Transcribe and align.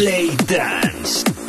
Play 0.00 0.34
Dance. 0.46 1.39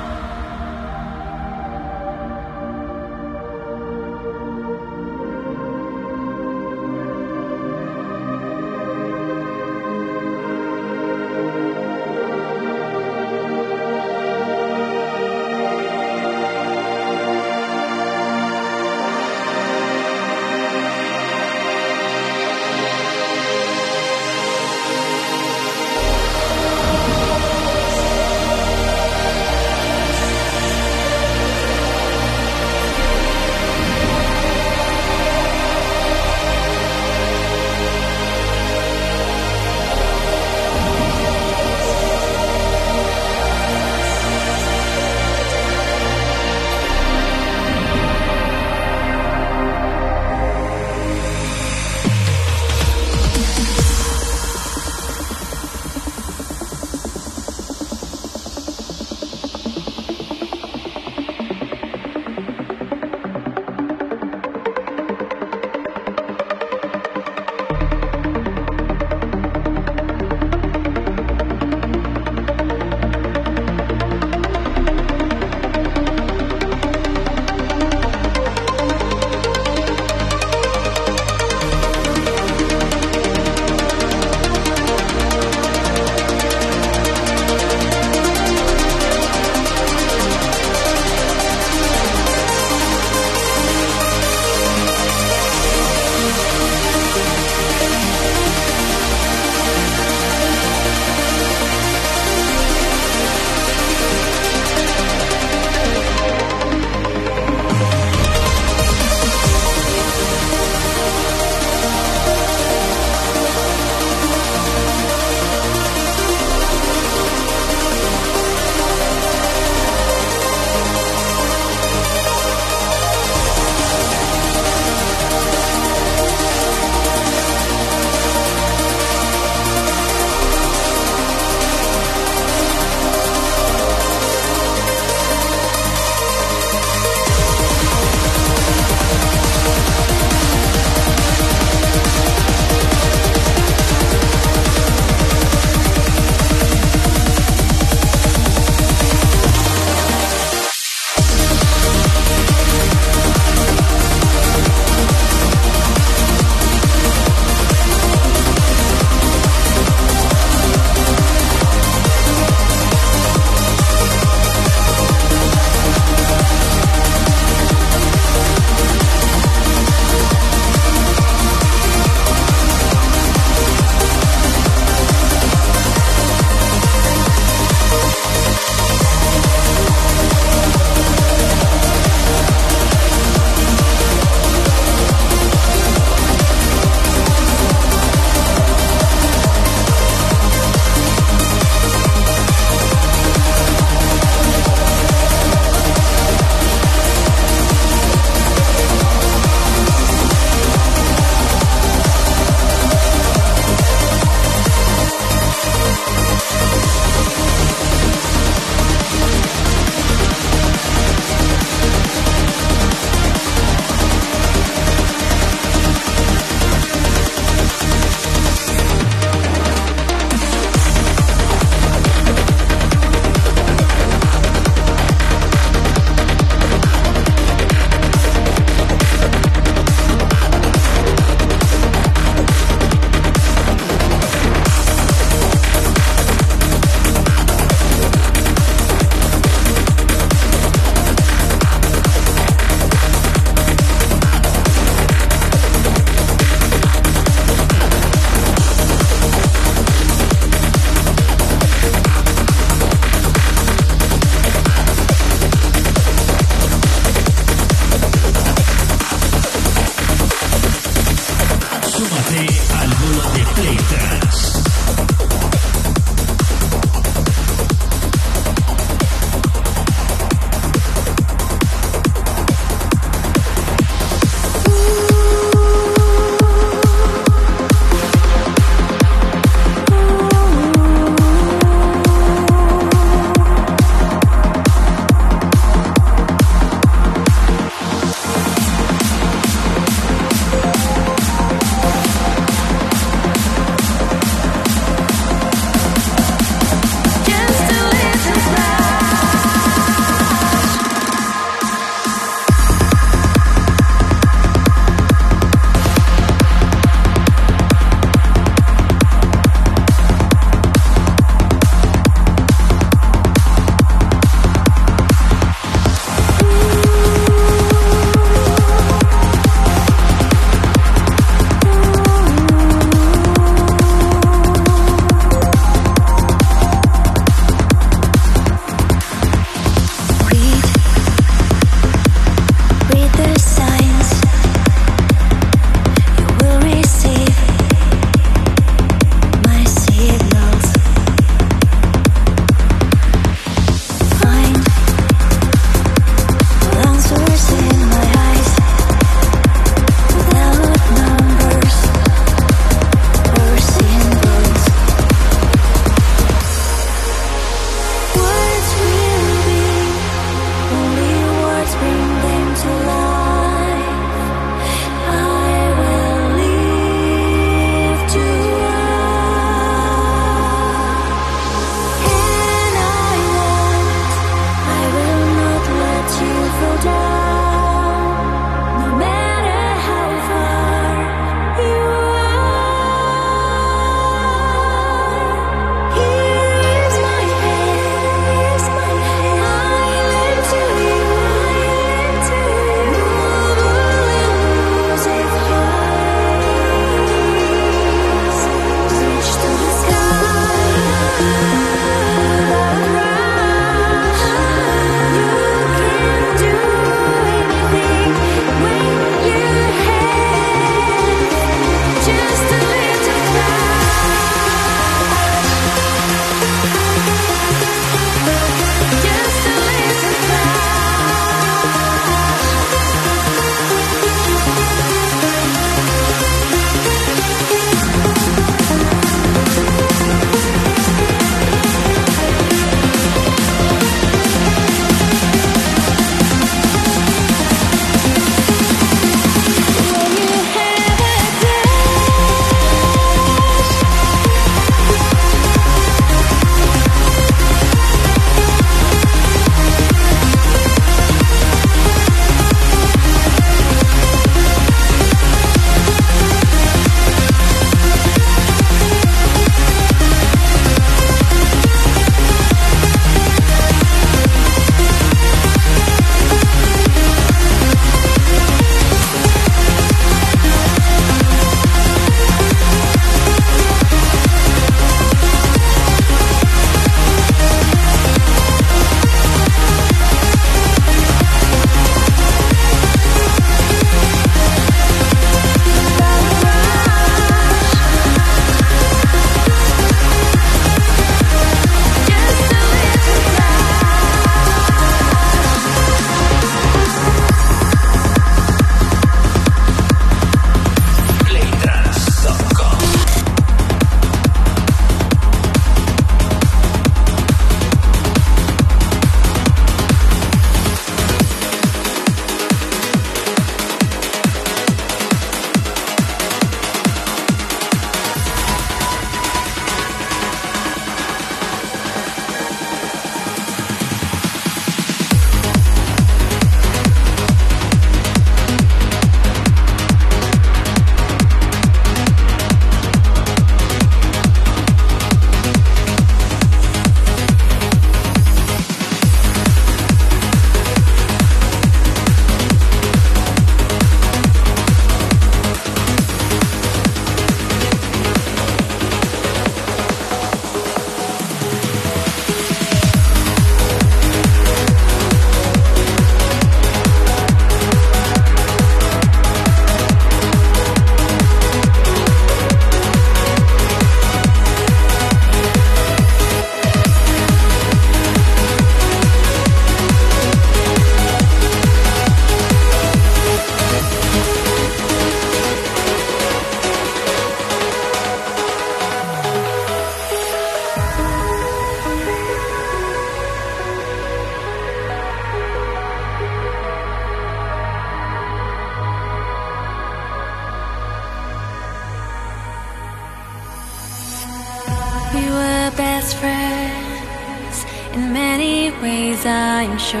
were 595.70 595.76
best 595.76 596.16
friends 596.16 597.56
in 597.94 598.12
many 598.12 598.70
ways, 598.82 599.24
I'm 599.26 599.76
sure. 599.78 600.00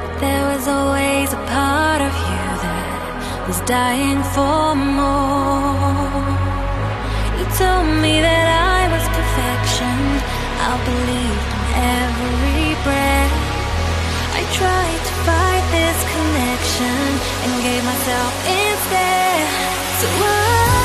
But 0.00 0.20
there 0.20 0.44
was 0.52 0.68
always 0.68 1.32
a 1.32 1.42
part 1.56 2.00
of 2.08 2.14
you 2.28 2.46
that 2.64 3.44
was 3.48 3.60
dying 3.62 4.22
for 4.34 4.74
more. 4.74 6.22
You 7.36 7.44
told 7.60 7.88
me 8.04 8.14
that 8.28 8.48
I 8.76 8.82
was 8.94 9.04
perfection. 9.18 9.98
I 10.68 10.72
believed 10.90 11.50
in 11.56 11.64
every 12.00 12.68
breath. 12.86 13.36
I 14.38 14.42
tried 14.58 15.00
to 15.08 15.14
fight 15.28 15.64
this 15.76 15.98
connection 16.14 17.00
and 17.42 17.52
gave 17.66 17.82
myself 17.84 18.32
instead. 18.48 19.44
So 20.00 20.06
I 20.08 20.83